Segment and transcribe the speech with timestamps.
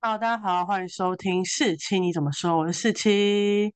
[0.00, 2.56] 好大家好，欢迎收听四七你怎么说？
[2.56, 3.74] 我是四七。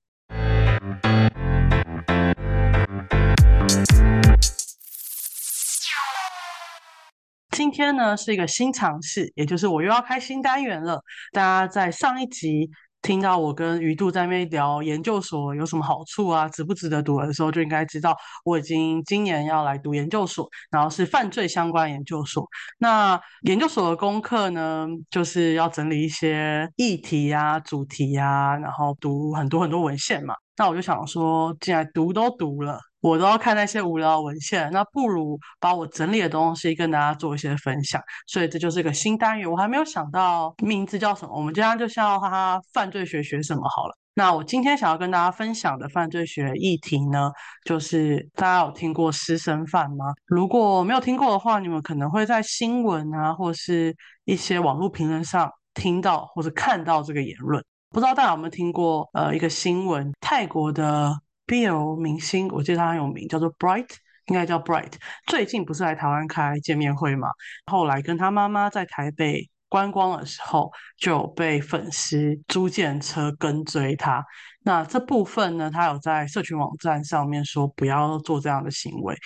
[7.50, 11.02] 今天呢是一个新尝试，也就是我又要开新单元了。
[11.32, 12.70] 大家在上一集
[13.02, 22.46] 听到我跟鱼度在那边聊研究所有什么好处啊，值不值得读的时候，就应该知道我已经今年要来读研究所，然后是犯罪相关研究所。
[22.78, 30.34] 那研究所的功课呢，就是要整理一些议题呀、主题呀，然后读很多很多文献嘛。
[30.56, 32.91] 那我就想说，既然读都读了。
[33.02, 38.00] 我都要看那些无聊文献，那不如把我整理的东西跟大家做一些分享。
[38.28, 41.36] 所以这就是一个新单元，我还没有想到名字叫什么。
[41.36, 43.98] 我们今天就叫它“犯罪学学什么”好了。
[44.14, 47.32] 那我今天想要跟大家分享的犯罪学议题呢，
[47.64, 50.04] 就是大家有听过师生犯吗？
[50.26, 53.92] 如果没有听过的话，你们可能会在新闻啊，或是
[54.26, 57.60] 一些网络评论上听到或者看到这个言论。
[57.90, 59.08] 不知道大家有没有听过？
[59.14, 61.12] 呃，一个新闻，泰国的。
[61.46, 63.88] BL 明星，我记得他很有名，叫做 Bright，
[64.26, 64.92] 应该叫 Bright。
[65.26, 67.28] 最近不是来台湾开见面会嘛？
[67.66, 74.22] 后来跟他妈妈在台北观光的时候，就被粉丝租借车跟追他。
[74.62, 79.16] 那这部分呢，他有在社群网站上面说不要做这样的行为。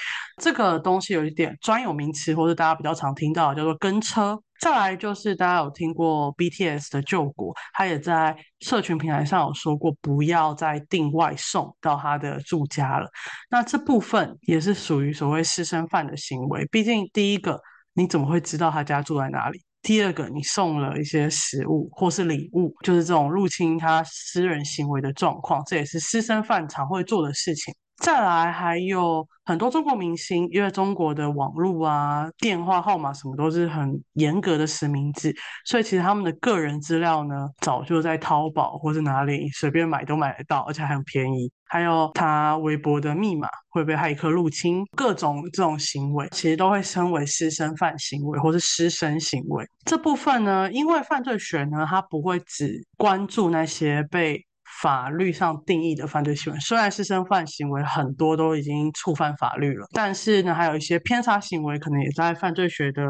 [0.41, 4.41] 这个东西有一点专有名词，或者大家比较常听到，叫做跟车。
[4.61, 13.11] 再来就是大家有听过 BTS 的救国，他也在社群平台上有说过，不要再订外送到他的住家了。
[13.50, 16.64] 那这部分也是属于所谓私生饭的行为。
[16.70, 17.61] 毕竟第一个，
[17.94, 19.61] 你怎么会知道他家住在哪里？
[19.82, 27.72] 第二个，你送了一些食物或是礼物，就是这种入侵他私人行为的状况，这也是私生饭常会做的事情。
[27.97, 41.50] 再来还有很多中国明星，因为中国的网络啊、电话号码什么都是很严格的实名制，所以其实他们的个人资料呢，早就在淘宝或是哪里随便买都买得到，而且还很便宜。
[41.69, 49.67] 还有他微博的密码会被骇客入侵，各种这种行为，其实都会称为私生饭行为或是私生行为。
[49.84, 54.45] 这部分呢，因为犯罪学呢，它不会只关注那些被。
[54.83, 63.03] 法律上定义的犯罪行为，虽然是生犯行为很多都已经触犯法律了，但是呢，还有一些偏差行为可能也在犯罪学的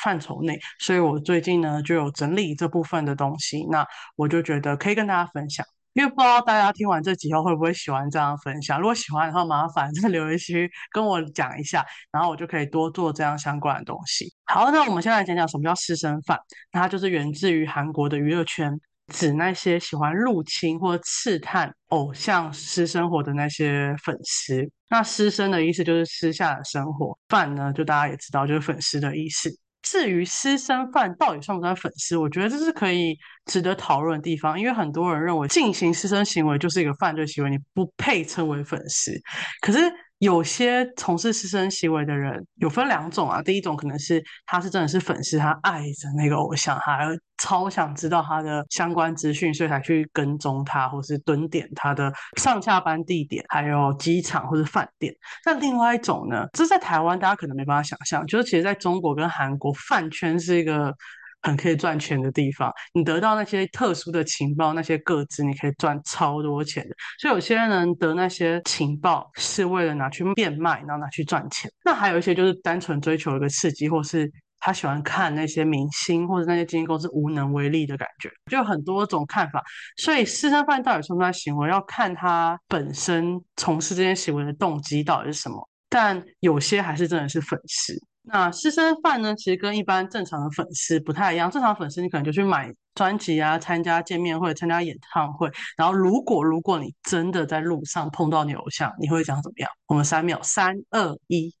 [0.00, 0.58] 范畴内。
[0.80, 5.64] 所以我最近呢就有整理这部分的东西，那我就觉得可以跟大家分享。
[5.94, 14.32] 因为不知道大家听完这集后会不会喜欢这样分享，如果喜欢的话，麻烦在留言区跟我讲一下，然后我就可以多做这样相关的东西。
[14.46, 16.38] 好，那我们先来讲讲什么叫私生饭，
[16.72, 18.80] 那它就是源自于韩国的娱乐圈。
[19.12, 24.68] 指那些喜欢入侵或刺探偶像私生活的那些粉丝。
[24.88, 29.48] 那私生的意思就是私下的生活，饭呢就大家也知道就是粉丝的意思。
[29.82, 39.12] 至于私生饭到底算不算粉丝，我觉得这是可以值得讨论的地方，因为很多人认为进行私生行为就是一个犯罪行为，你不配称为粉丝。
[39.60, 39.78] 可是。
[40.22, 55.12] 有些从事私生行为的人有分两种啊，第一种可能是他是真的是粉丝，他爱着那个偶像，他超想知道他的相关资讯，所以才去跟踪他，或是蹲点他的上下班地点，还有机场或者饭店。
[55.44, 60.94] 那另外一种呢，这在台湾大家可能没办法想象，就是其实在中国跟韩国饭圈是一个。
[61.42, 66.94] 很可以赚钱的地方，你得到那些特殊的情报，那些个资，你可以赚超多钱的。
[67.20, 71.70] 所以有些人得那些情报是为了拿去变卖，然后拿去赚钱。
[71.84, 74.30] 那还有一些就是单纯追求一个刺激，或是
[74.60, 79.60] 他喜欢看那些明星或者那些经纪公司无能为力的感觉，就很多种看法。
[79.96, 85.68] 所以私生饭到底算不算行为，要看他本身从事这些行为的动机到底是什么。
[85.88, 87.92] 但有些还是真的是粉丝。
[88.24, 89.34] 那私生饭呢？
[89.34, 91.50] 其实跟一般正常的粉丝不太一样。
[91.50, 95.50] 正常粉丝你可能就去买专辑啊，参加见面会、参加演唱会。
[95.76, 99.68] 然后如果如果你真的在路上碰到你偶像，你会讲怎么样？
[99.86, 101.52] 我们三秒，三二一。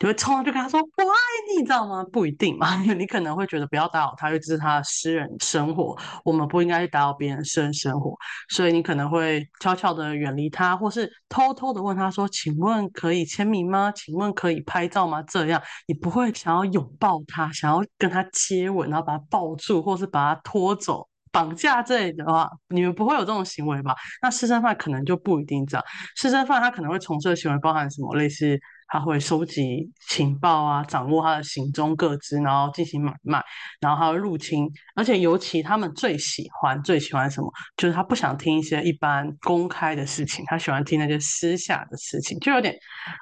[0.00, 1.16] 你会冲上去跟他说“我爱
[1.48, 2.04] 你”，你知道吗？
[2.12, 8.12] 不一定嘛， 你可能会觉得不要打扰他，因为这是他的私人生活，我们不应该去打扰别人私人生活，
[8.48, 13.92] 所以你可能会悄悄的远离他，或是偷偷的问他说：“请问可以签名吗？
[13.92, 23.94] 请问可以拍照吗？”这样你不会想要拥抱他，想要跟他接吻，然后把他抱住，或是把他拖走、绑架这类的话，你们不会有这种行为吧？
[24.20, 25.84] 那私生饭可能就不一定这样，
[26.16, 28.16] 私生饭他可能会从事的行为包含什么？
[28.16, 28.58] 类似。
[28.86, 33.42] 他会收集情报啊，掌握他的行踪各资，然后进行买卖，
[33.80, 42.74] 然后他会入侵，而且尤其他们最喜欢最喜欢什么，就是他不想听一些一般公开的事情，他喜欢听那些私下的事情，就有点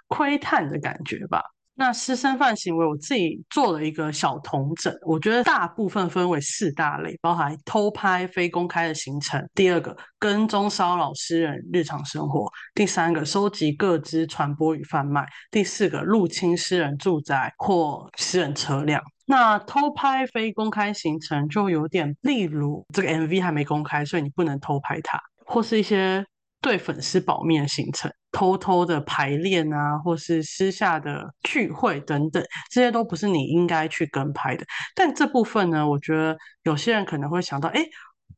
[0.09, 1.43] 窥探的感觉吧。
[1.75, 19.03] 那私生饭行为，我自己做了一个小统整，我觉得大部分分为四大类，包含偷拍非公开的行程；第二个，跟踪骚扰私人日常生活；第三个，收集各资传播与贩卖；第四个，入侵私人住宅或私人车辆。
[19.25, 26.23] 那偷拍非公开行程就有点，例如这个 MV 还没公开，所以你不能偷拍它，或是一些
[26.63, 28.11] 对粉丝保密的行程。
[28.31, 34.65] 偷偷的排练啊，或是私下的聚会等等，这些都不是你应该去跟拍的。
[34.95, 37.85] 但这部分呢，我觉得有些人可能会想到，哎，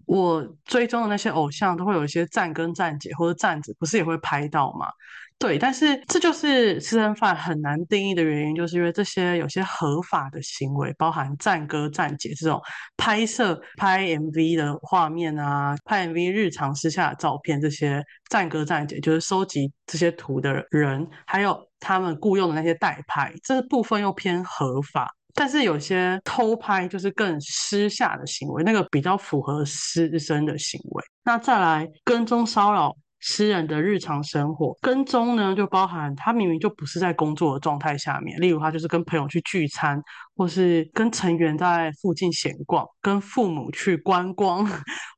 [0.06, 4.88] 我追踪的那些偶像都会有一些站跟站姐或者站子，不是也会拍到吗？
[5.36, 12.58] 对，但是这就是私生饭很难定义的原因，就是因为这些有些合法的行为，包含站歌、站姐这种
[12.96, 25.14] 拍摄、拍 MV 的画面啊，拍 MV 日常私下的照片，这些站歌、站姐就是收集这些图的人，还有他们雇佣的那些代拍，这部分又偏合法。
[25.34, 31.04] 但是有些偷拍就是更私下的行为，那个比较符合私生的行为。
[31.22, 32.96] 那再来跟踪骚扰。
[33.26, 39.98] 私人的日常生活跟踪呢，就包含他明明就不是在工作的状态下面，例如他就是跟朋友去聚餐，
[40.36, 44.68] 或是跟成员在附近闲逛，跟父母去观光，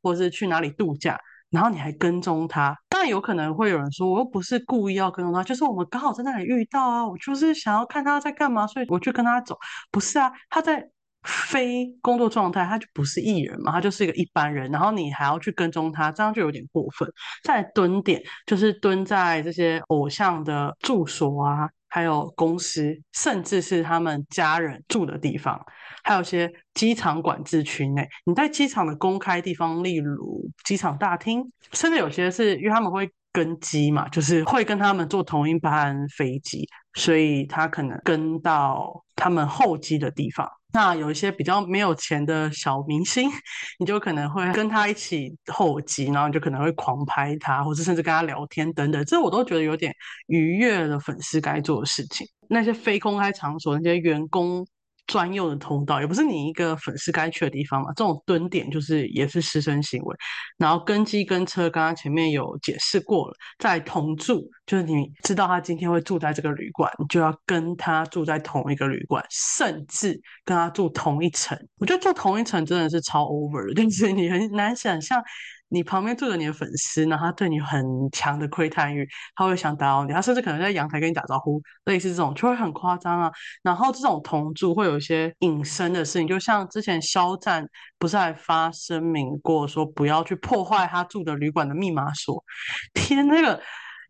[0.01, 1.19] 或是去哪里度假，
[1.51, 2.77] 然后你还跟踪他。
[2.89, 9.59] 当然有可能会有人说，我又不是故意要跟踪他，就是我们刚好在那里遇到啊，我就是想要看他在干嘛，所以我去跟他走。
[9.91, 10.89] 不是啊，他在。
[11.27, 14.71] 非工作状态，他就不是艺人嘛，他就是一个一般人。
[14.71, 17.07] 然后你还要去跟踪他，这样就有点过分。
[17.43, 25.61] 再蹲点，就是蹲在这些偶像的住所啊，还有公司，甚至是他们家人住的地方，
[26.05, 28.09] 还有些机场管制区内。
[28.25, 40.51] 你在机场的公开地方，例如机场大厅，甚至有些是因为他们会跟机嘛，就是会跟他们坐同一班飞机，所以他可能跟到他们候机的地方。
[40.73, 43.31] 那有一些比较没有钱的小明星，
[43.79, 49.95] 你就可能会跟他一起候机，然后你就可能会狂拍他，或者甚至跟他聊天等等，这我都觉得有点
[50.27, 52.27] 愉悦的粉丝该做的事情。
[52.49, 54.67] 那些非公开场所，那些员工。
[55.07, 57.89] 专用的通道也不是你一个粉丝该去的地方嘛？
[57.95, 60.17] 这种蹲点就是也是私生行为。
[60.57, 71.57] 然后跟机跟车，刚刚前面有解释过了，在同住就是你知道他今天会住在这个旅馆，你就要跟他住在同一个旅馆，甚至跟他住同一层。
[71.79, 75.23] 我觉得住同一层真的是超 over，就是你很难想象。
[75.69, 83.31] 你旁边住着你的粉丝，然后他对你很强的窥探欲，他会想打扰你，他甚至可能在阳台跟你打招呼，类似这种就会很夸张啊。
[83.63, 87.67] 然后这种同住会有一些隐身的事情，就像之前肖战
[87.99, 92.45] 不是还发声明过说不要去破坏他住的旅馆的密码锁？
[92.95, 93.61] 天，那个。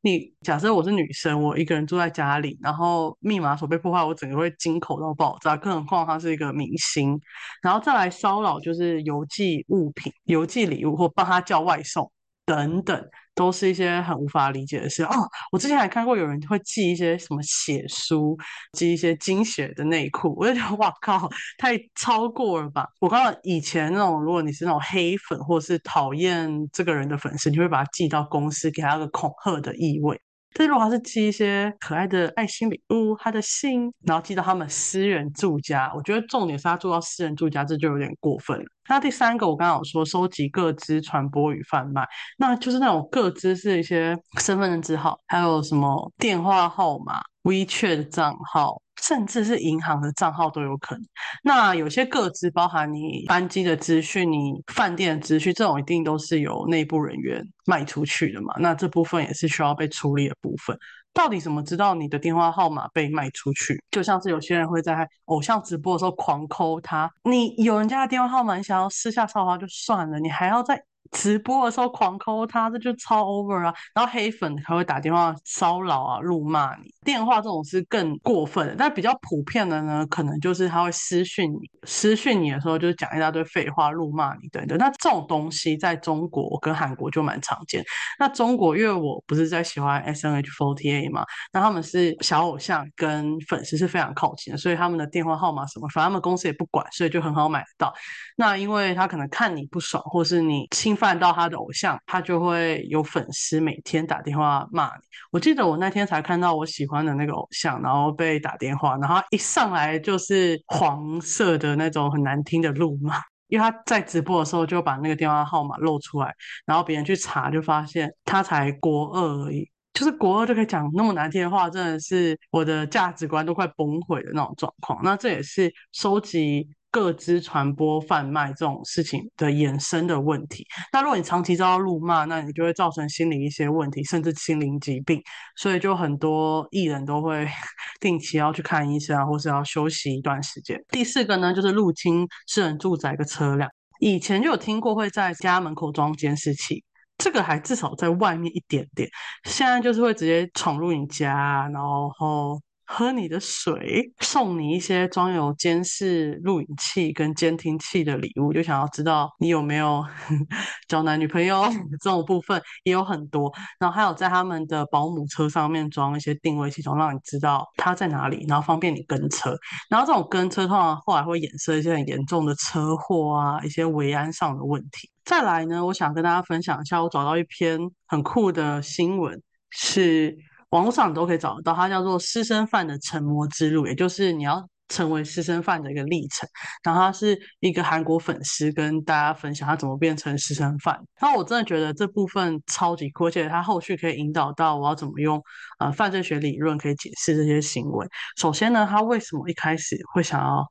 [0.06, 5.56] 你假设我是女生，我一个人住在家里，然后密码锁被破坏，我整个会惊恐到爆炸。
[5.56, 7.20] 更何况她是一个明星，
[7.60, 12.08] 然后再来骚扰，就是邮寄物品、邮寄礼物或帮她叫外送
[12.46, 13.06] 等等。
[13.36, 15.10] 都是一些很无法理解的事哦。
[15.52, 18.34] 我之前还看过有人会寄一些什么血书，
[18.72, 21.28] 寄一些精血的内裤，我就觉得哇靠，
[21.58, 22.88] 太超过了吧！
[22.98, 30.18] 我刚刚以前那种，如果你是那种黑粉或是讨厌这个人的粉丝，你会把他寄到公司，给他个恐吓的意味。
[30.58, 38.64] 但如果他是寄一些可爱的爱心礼物，他的信，然后寄到他们私人住家，我觉得重点是他住到私人住家，这就有点过分了。
[38.88, 42.06] 那第三个，我刚刚有说收集各资传播与贩卖，
[42.38, 48.82] 那就是那种各资是一些身份证字号，还有什么电话号码、WeChat 的账号。
[49.02, 51.04] 甚至是银行的账号都有可能。
[51.44, 58.54] 那有些个资包含你班机的资讯、你饭店的资讯，这种一定都是由内部人员卖出去的嘛？
[58.58, 60.76] 那这部分也是需要被处理的部分。
[61.12, 63.78] 到底怎么知道你的电话号码被卖出去？
[63.90, 70.82] 就像是有些人会在偶像直播的时候狂抠他，你有人家的电话号码，你想要私下骚扰就算了，你还要在。
[71.12, 73.74] 直播的时候狂抠他，这就超 over 啊！
[73.94, 76.92] 然后黑粉还会打电话骚扰啊、辱骂你。
[77.04, 84.76] 电话这种是更过分的，但比较普遍的呢，可能就是他会私讯你，私讯你的时候就讲一大堆废话、辱骂你等等。
[84.78, 87.84] 那这种东西在中国跟韩国就蛮常见。
[88.18, 97.94] 那中国因为我不是在喜欢 S M H Forte 嘛，那他们是小偶像跟粉丝是非常靠近的，所以他们的电话号码什么，反正他们公司也不管，所以就很好买得到。
[98.36, 105.02] 那因为他可能看你不爽，或是你侵犯到他的偶像，他就会有粉丝每天打电话骂你。
[105.30, 113.16] 我记得我那天才看到我喜欢的那个偶像，然后被打电话，然后一上来就是黄色的那种很难听的怒骂，
[113.48, 116.34] 因为他在直播的时候就把那个电话号码露出来，
[116.64, 119.70] 然后别人去查就发现他才国二而已。
[119.94, 125.00] 就是国二就可以讲那么难听的话，真的是我的价值观都快崩毁的那种状况。
[125.02, 130.66] 那这也是收集各资传播贩卖这种事情的衍生的问题。
[130.92, 135.22] 那如果你长期遭到辱骂，那你就会造成心理一些问题，甚至心灵疾病。
[135.56, 137.46] 所以就很多艺人都会
[138.00, 140.82] 定期要去看医生啊，或是要休息一段时间。
[140.88, 143.70] 第四个呢，就是入侵私人住宅的车辆。
[144.00, 146.82] 以前就有听过会在家门口装监视器。
[147.18, 149.08] 这个还至少在外面一点点，
[149.44, 160.04] 现在就是会直接闯入你家，然后喝你的水，送你一些装有监视录影器跟监听器的礼物，就想要知道你有没有
[160.88, 161.64] 交男女朋友
[162.00, 163.52] 这种部分也有很多。
[163.78, 169.56] 然后还有在他们的保姆车上面装一些定位系统，让你知道他在哪里，然后方便你跟车。
[169.90, 175.10] 然后这种跟车通常后来会衍生一些很严重的车祸啊，一些维安上的问题。
[175.24, 180.36] 再来呢，我想跟大家分享一下，我找到一篇很酷的新闻，是
[180.70, 186.48] 网络上都可以找得到，它叫做《私生饭的成魔之路》，也就是你要成为私生饭的一个历程。
[186.82, 190.98] 然后他是一个韩国粉丝跟大家分享他怎么变成私生饭。
[191.20, 195.42] 那我真的觉得这部分超级酷，而且他后续可以引导到我要怎么用
[195.78, 198.06] 呃犯罪学理论可以解释这些行为。
[198.36, 200.64] 首先呢，他为什么一开始会想要？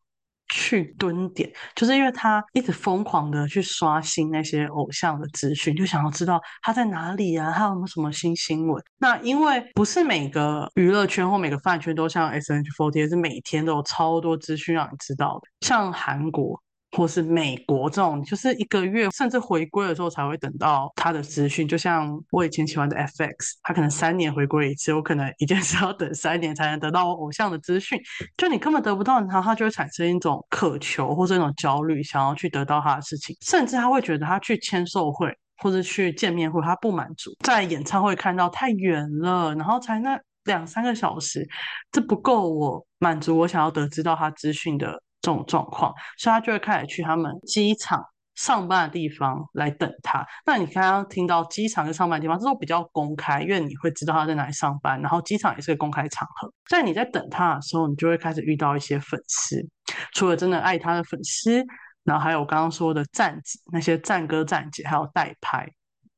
[0.55, 8.81] 去蹲点，就是因为他一直疯狂的去刷新那些偶像的资讯，就想要知道他在哪里啊，他有没有什么新新闻。
[8.97, 16.61] 那因为不是每个娱乐圈或每个饭圈都像 S N H Forty 是每天都有超多资讯让你知道的，像韩国。
[16.95, 21.67] 或是美国这种，就是一个月甚至回归的时候才会等到他的资讯。
[21.67, 27.99] 就像我以前喜欢的 FX，他可能三年回归一次，我可能一件事要等三年才能得到我偶像的资讯。
[28.37, 41.45] 就你根本得不到，然后他就会产生一种渴求或者一种焦虑，想要去得到他的事情，甚至他会觉得他去签售会或者去见面会，他不满足，在演唱会看到太远了，然后才那两三个小时，
[41.91, 45.01] 这不够我满足我想要得知到他资讯的。
[45.25, 47.99] 这种状况，所以他就会开始去他们机场
[48.35, 50.23] 上班的地方来等他。
[50.45, 56.53] 那你刚刚听到机场跟上班的地方，这都比较公开，因为你会知道他在哪里上班，然后机场也是个公开场合。
[56.69, 59.65] 在你在等他的时候，你就会开始遇到一些粉丝，
[60.13, 61.65] 除了真的爱他的粉丝，
[62.03, 65.67] 然后还有我刚刚说的站子，那些站哥站姐，还有代拍，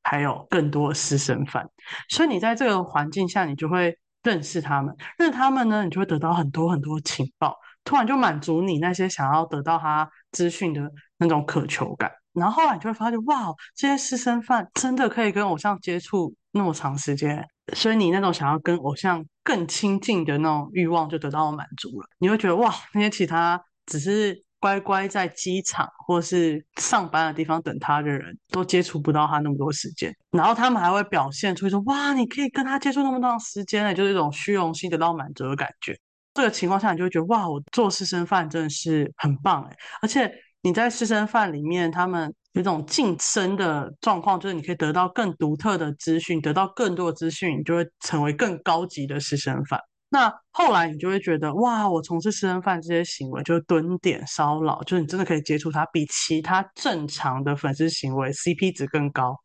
[0.04, 1.66] 还有更多的私生饭。
[2.10, 7.56] 所以你在这个环境下，你就会认识他们，认识他们呢，你就会得到很多很多情报。
[7.88, 22.10] 突然就满足你那些想要得到他资讯的那种渴求感，然后后来你就会发现，哇，这些私生饭真的可以跟偶像接触那么长时间，所以你那种想要跟偶像更亲近的那种欲望就得到满足了。
[22.18, 35.98] 你会觉得，哇，那些其他只是乖乖在机场或是上班的地方等他的人都接触不到他那么多时间，然后他们还会表现出一种，哇，你可以跟他接触那么长时间，就是一种虚荣心得到满足的感觉。
[36.38, 39.76] 这个情况下，你就会觉得哇，我做私生饭真的是很棒哎！
[40.04, 49.80] 而且你在私生饭里面，他们有一种晋升的状况，就是你可以得到更独特的资讯，得到更多的资讯，你就会成为更高级的私生饭。
[50.10, 59.36] 那后来你就会觉得哇，我从事私生饭这些行为，就是蹲点骚扰，就是你真的可以接触他，比其他正常的粉丝行为 CP 值更高。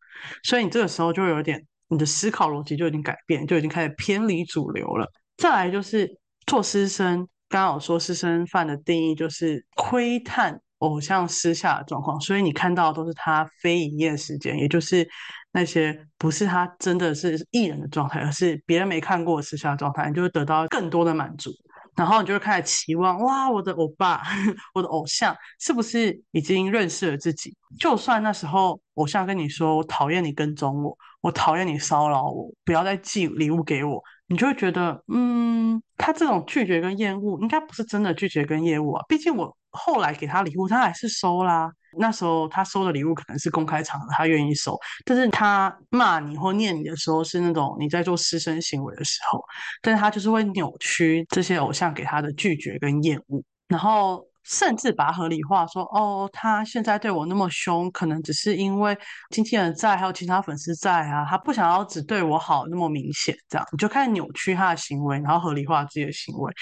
[0.43, 1.59] 所以你这个时候就有点，
[1.89, 5.11] 你的思考逻辑就已经改变，就已经开始偏离主流了。
[5.39, 6.07] 再来就是。
[6.47, 15.09] 做师生，刚刚我说师生饭的定义就是窥探偶像私下的状况，所以你看到的都是他非营业时间，也就是
[15.53, 21.53] 那些不是他真的是艺人的状态，而是别人没看过私下的状态，你就会得到更多的满足，
[21.95, 24.23] 然后你就会开始期望，哇，我的欧巴，
[24.75, 27.55] 我的偶像是不是已经认识了自己？
[27.79, 34.03] 就算那时候偶像跟你说，我讨厌你跟踪我，我讨厌你骚扰我，不要再寄礼物给我。
[34.27, 39.05] 你就会觉得，嗯，他这种拒绝跟厌恶，应该不是真的拒绝跟厌恶啊。
[39.09, 41.71] 毕竟我后来给他礼物，他还是收啦。
[41.99, 44.79] 那时候他收的礼物可能是公开场合，他愿意收。
[45.05, 49.43] 但是他骂你或念你的时候，是那种你在做私生行为的时候。
[49.81, 54.27] 但是他就是会扭曲这些偶像给他的拒绝跟厌恶，然后。
[54.45, 58.97] 甚至把它合理化，说哦，他现在对我那么凶，可能只是因为
[59.31, 66.53] 经纪人在，还有其他粉丝在啊，他不想要只对我好那么明显，这样你就开始扭曲他的行为，然后合理化自己的行为，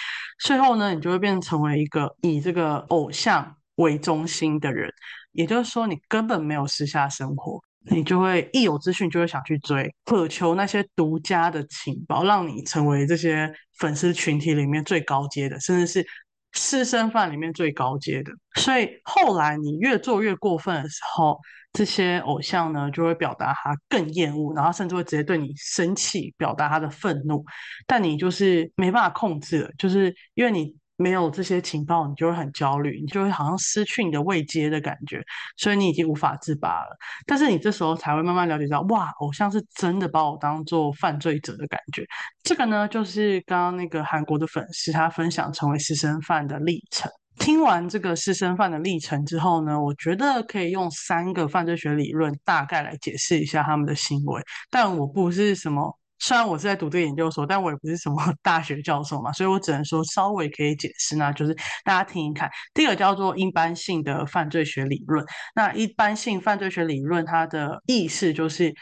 [0.41, 4.93] 最后呢，你就会变成为一个以这个偶像为中心的人，
[5.33, 7.59] 也就是说，你根本没有私下生活，
[7.91, 16.07] 你就会一有资讯就会想去追，渴求那些独家的情报，让你成为这些粉丝群体里面最高阶的，甚至是。
[16.53, 21.39] 私生饭里面最高阶的，所以后来你越做越过分的时候，
[21.73, 27.45] 这些偶像呢就会表达他更厌恶，然后甚至会直接对你生气，表达他的愤怒，
[27.87, 30.75] 但你就是没办法控制了，就是因为你。
[31.01, 35.19] 没有这些情报，你就会很焦虑，你就会好像失去你的未接的感觉，
[35.57, 36.95] 所以你已经无法自拔了。
[37.27, 42.05] 但是你这时候才会慢慢了解到，哇，偶像是真的把我当做犯罪者的感觉。
[42.43, 47.11] 这个呢，就是刚刚那个韩国的粉丝他分享成为私生饭的历程。
[47.39, 54.43] 听完这个私生饭的历程之后呢，我觉得可以用三个犯罪学理论大概来解释一下他们的行为。
[54.71, 56.00] 但我不是什么。
[56.21, 62.49] 虽然我是在读这个研究所，但我也不是什么 大学教授嘛，所以我只能说稍微可以解释那就是大家听一看。
[62.75, 65.25] 第一个叫做一般性的犯罪学理论，
[65.55, 68.73] 那一般性犯罪学理论它的意思就是，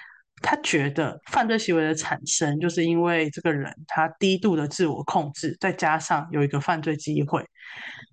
[0.43, 7.45] 他觉得犯罪行为的产生就是因为这个人他低度的自我控制，再加上有一个犯罪机会。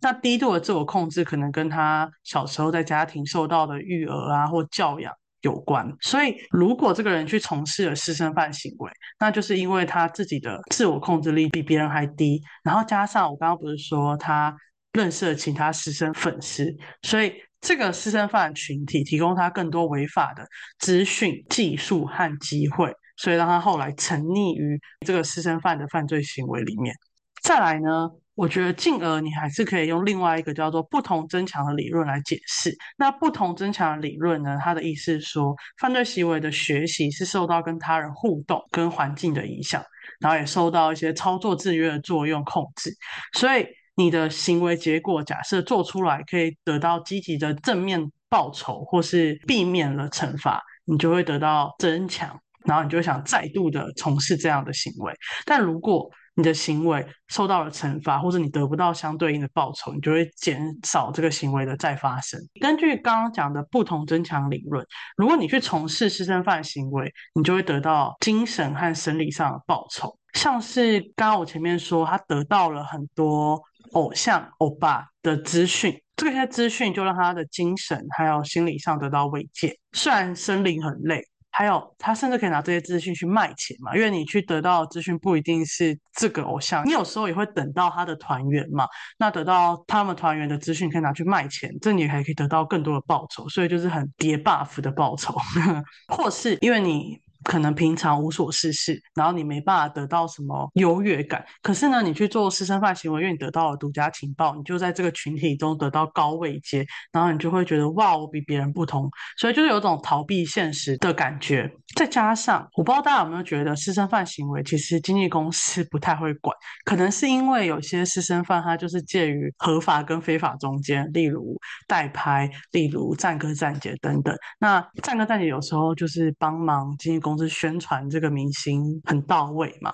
[0.02, 5.12] 那低度的自我控制可能跟他小时候在家庭受到的育儿啊或教养。
[5.46, 14.54] 有关，所以如果这个人去从事了私生饭行为，那就是因为他自己的自我控制力比别人还低，然后加上我刚刚不是说他
[14.94, 20.44] 认识了其他私生粉丝，所以这个私生饭群体提供他更多违法的
[20.80, 26.96] 资讯、技术和机会，所以让他后来沉溺于这个私生饭的犯罪行为里面。
[27.44, 28.10] 再来呢？
[28.36, 32.76] 我觉得进而你还是可以用另外一个叫做不同增强的理论来解释。
[32.98, 34.58] 那不同增强的理论呢？
[34.62, 39.82] 它的意思是说，犯罪行为的学习是受到跟他人互动、跟环境的影响，
[40.20, 42.92] 然后也受到一些操作制约的作用控制。
[43.38, 43.66] 所以
[43.96, 55.14] 你的行为结果假设做出来可以得到积极的正面报酬，或是避免了惩罚，你就会得到增强，然后你就想再度的从事这样的行为。
[55.46, 62.40] 但如果你的行为受到了惩罚，或者你得不到相对应的报酬，你就会减少这个行为的再发生。
[62.60, 70.18] 根据刚刚讲的不同增强理论，如果你去从事私生饭行为，你就会得到精神和生理上的报酬。
[70.34, 73.62] 像是刚刚我前面说，他得到了很多
[73.94, 79.80] 偶像欧巴的资讯，这些资讯就让他的精神还有心理上得到慰藉。
[79.94, 81.24] 虽然生理很累。
[81.58, 83.96] 还有，他甚至可以拿这些资讯去卖钱嘛？
[83.96, 88.86] 因为你去得到资讯不一定是这个偶像，你有时候也会等到他的团员嘛。
[89.18, 95.34] 那得到他们团员的资讯可以拿去卖钱，这你还可以得到更多的报酬，所以就是很叠 buff 的报酬，
[96.14, 97.24] 或是因为你。
[97.46, 101.46] 可能平常无所事事，然后你没办法得到什么优越感。
[101.62, 111.72] 可是呢，你去做私生饭行为，因为你得到了独家情报，你就在这个群体中得到高位阶，然后你就会觉得哇，我比别人不同，所以就是有种逃避现实的感觉。
[111.96, 116.54] 再加上，我不知道大家有没有觉得私生饭行为其实经纪公司不太会管，
[116.84, 121.56] 可能是因为有些私生饭他就是介于合法跟非法中间，例如
[121.88, 124.36] 代拍，例如战哥战姐等等。
[124.60, 127.35] 那战哥战姐有时候就是帮忙经纪公。
[127.38, 129.94] 是宣传这个明星很到位嘛，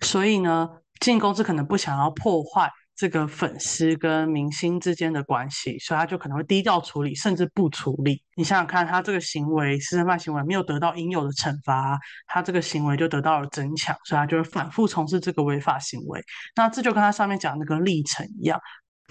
[0.00, 0.68] 所以呢，
[1.00, 8.22] 经纪公司可能不想要破坏这个粉丝跟明星之间的关系，所以他就可能会低调处理，甚至不处理。
[8.36, 16.22] 你想想看，他这个行为私生饭行为没有得到应有的惩罚，他这个行为就得到了增强，所以他就会反复从事这个违法行为。
[16.54, 18.60] 那这就跟他上面讲那个历程一样。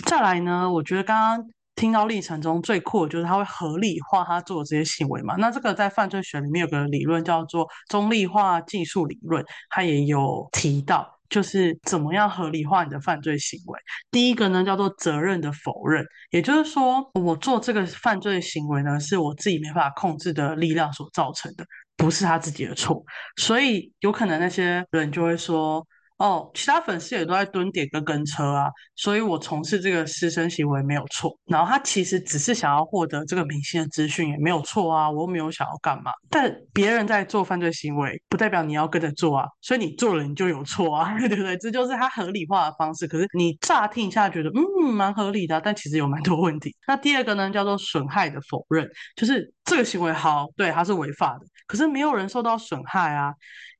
[0.06, 1.48] 再来呢，我觉得刚刚。
[1.76, 5.36] 听到历程中最酷的就是他会合理化他做的这些行为嘛？
[5.38, 13.80] 那这个在犯罪学里面有个理论叫做中立化技术理论，它也有提到，就是怎么样合理化你的犯罪行为。
[14.12, 21.66] 第一个呢叫做责任的否认，也就是说我做这个犯罪行为呢是我自己没办法控制的力量所造成的，
[21.98, 23.04] 不是他自己的错，
[23.38, 25.86] 所以有可能那些人就会说。
[26.24, 31.38] 哦，其他粉丝也都在蹲点跟跟车啊，所以我从事这个私生行为没有错。
[31.48, 36.14] 然后他其实只是想要获得这个明星的资讯也没有错啊，我又没有想要干嘛。
[36.30, 41.58] 但别人在做犯罪行为，不代表你要跟着做啊，所以你做了你就有错啊， 对不对？
[41.58, 43.06] 这就是他合理化的方式。
[43.06, 46.74] 可是你乍听一下觉得嗯蛮合理的，但其实有蛮多问题。
[46.88, 53.34] 那第二个呢，叫做损害的否认，就是这个行为好，对，它是违法的，可是没有人受到损害啊。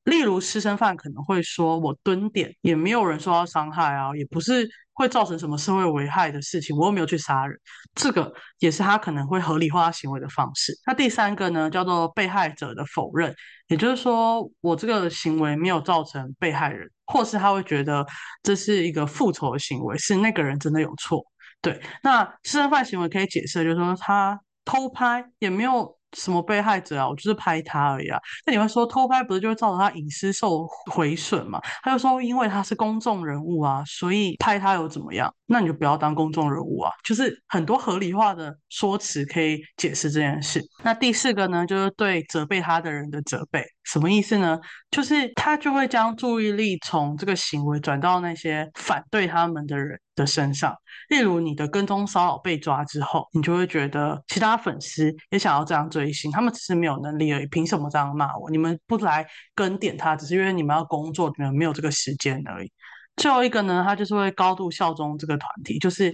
[0.06, 7.58] 例如，私生饭可能会说：“我蹲点也没有人受到伤害啊，也不是会造成什么社会危害的事情，我又没有去杀人。”
[7.96, 10.74] 这个也是他可能会合理化行为的方式。
[10.86, 13.34] 那第三个呢，叫做被害者的否认，
[13.68, 18.06] 也就是说，我这个行为没有造成被害人，或是他会觉得
[18.42, 21.24] 这是一个复仇的行为，是那个人真的有错。
[21.62, 25.98] 对，那私生饭行为可以解释，就是说他偷拍也没有。
[26.14, 28.20] 什么被害者啊，我就是拍他而已啊。
[28.46, 31.60] 那你会说偷拍不是就会造成他隐私受毁损嘛？
[31.82, 35.34] 他就说因为他是公众人物啊，所以拍他又怎么样？
[35.46, 36.92] 那你就不要当公众人物啊。
[37.04, 40.62] 就是很多合理化的说辞可以解释这件事。
[40.84, 44.60] 那第四个呢，就是对责备他的人的责备，什么意思呢？
[44.92, 50.76] 就是他就会将注意力从这个行为转到那些反对他们的人的身上。
[51.10, 58.50] 例如你的跟踪骚扰被抓之后，你就会觉得其他粉丝也想要这样追星，他们只是没有能力而已，凭什么这样骂我？
[58.50, 62.72] 你们不来跟点他，只是因为你们要工作，你们没有这个时间而已。
[63.18, 66.14] 最后一个呢，他就是会高度效忠这个团体，就是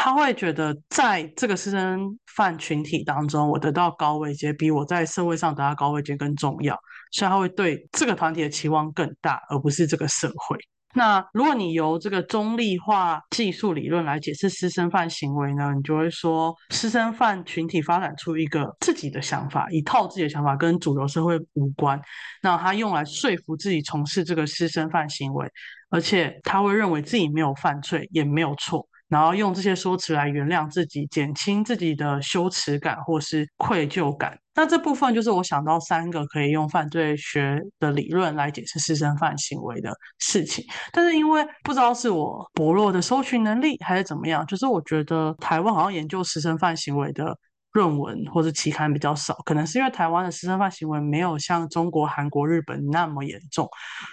[0.00, 6.78] 他会觉得在这个私生饭群体当中，我得到高位阶，比我在社会上得到高位阶更重要，
[7.10, 10.56] 所以他会对这个团体的期望更大，而不是这个社会。
[10.94, 22.00] 那如果你由这个中立化技术理论来解释私生饭行为呢，你就会说私生饭群体发展出一个自己的想法，一套自己的想法跟主流社会无关。
[22.40, 25.46] 那他用来说服自己从事这个私生饭行为，
[25.90, 28.88] 而且他会认为自己没有犯罪，也没有错。
[29.08, 34.38] 然后用这些说辞来原谅自己，减轻自己的羞耻感或是愧疚感。
[34.54, 40.64] 那这部分就是我想到三个可以用犯罪学的理论来解释私生饭行为的事情。
[40.92, 47.38] 但是因为不知道是我薄弱的搜寻能力还是怎么样，就是我觉得台湾好像研究私生饭行为的
[47.72, 53.66] 论文或者期刊比较少，可能是因为台湾的私生饭行为没有像中国、韩国、日本那么严重，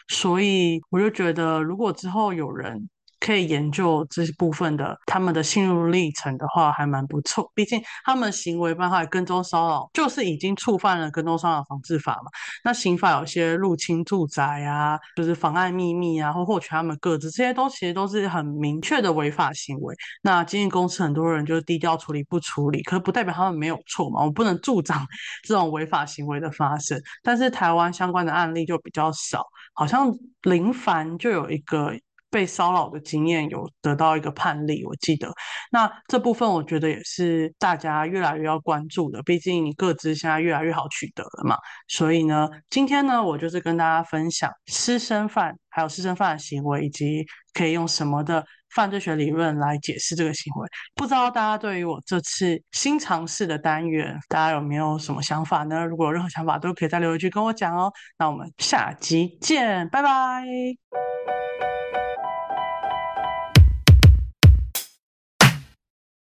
[0.07, 2.87] 所以我就觉得如果之后有人。
[3.19, 7.51] 可以研究这部分的他们的心路历程的话，还蛮不错。
[7.55, 12.29] 毕竟他们行为包括跟踪骚扰，就是已经触犯了跟踪骚扰防治法嘛。
[12.63, 19.95] 那刑法有些入侵住宅啊，就是妨碍秘密啊，或获取他们个资，这些都其实都是很明确的违法行为。
[20.21, 24.23] 那经纪公司很多人就是低调处理不处理，可不代表他们没有错嘛。
[24.23, 25.05] 我不能助长
[25.47, 27.01] 这种违法行为的发生。
[27.23, 30.11] 但是台湾相关的案例就比较少，好像
[30.43, 31.91] 林凡就有一个。
[32.35, 35.31] 被骚扰的经验有得到一个判例，我记得。
[35.71, 41.57] 那这部分我觉得也是大家越来越要关注的，毕竟你各自现在越来越好取得了嘛。
[41.87, 50.67] 所以呢，今天呢，我就是跟大家分享私生饭，还有私生饭的行为，以及可以用什么的犯罪学理论来解释这个行为。
[50.93, 55.85] 不知道大家对于我这次新尝试的单元，大家有没有什么想法呢？
[55.85, 57.89] 如果有任何想法，都可以在留言区跟我讲哦。
[58.17, 61.14] 那我们下集见，拜拜。